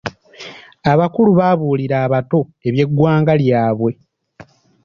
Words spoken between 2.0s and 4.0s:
abato eby'eggwanga lyabwe.